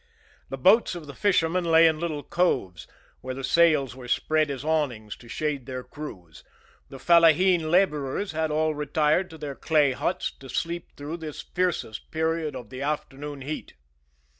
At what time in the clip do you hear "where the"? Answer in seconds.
3.19-3.43